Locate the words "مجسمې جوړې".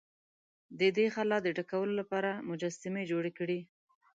2.49-3.31